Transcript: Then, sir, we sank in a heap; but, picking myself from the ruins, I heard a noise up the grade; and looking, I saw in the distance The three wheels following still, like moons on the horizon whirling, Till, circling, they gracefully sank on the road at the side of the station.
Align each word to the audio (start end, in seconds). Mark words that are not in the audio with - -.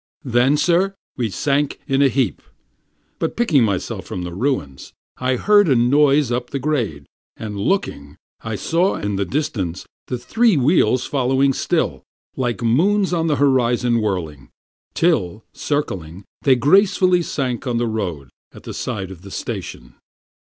Then, 0.25 0.57
sir, 0.57 0.95
we 1.15 1.29
sank 1.29 1.79
in 1.85 2.01
a 2.01 2.07
heap; 2.07 2.41
but, 3.19 3.35
picking 3.37 3.63
myself 3.63 4.03
from 4.03 4.23
the 4.23 4.33
ruins, 4.33 4.93
I 5.17 5.35
heard 5.35 5.69
a 5.69 5.75
noise 5.75 6.31
up 6.31 6.49
the 6.49 6.57
grade; 6.57 7.05
and 7.37 7.55
looking, 7.55 8.17
I 8.43 8.55
saw 8.55 8.95
in 8.95 9.15
the 9.17 9.25
distance 9.25 9.85
The 10.07 10.17
three 10.17 10.57
wheels 10.57 11.05
following 11.05 11.53
still, 11.53 12.01
like 12.35 12.63
moons 12.63 13.13
on 13.13 13.27
the 13.27 13.35
horizon 13.35 14.01
whirling, 14.01 14.49
Till, 14.95 15.43
circling, 15.53 16.25
they 16.41 16.55
gracefully 16.55 17.21
sank 17.21 17.67
on 17.67 17.77
the 17.77 17.85
road 17.85 18.31
at 18.51 18.63
the 18.63 18.73
side 18.73 19.11
of 19.11 19.21
the 19.21 19.29
station. 19.29 19.93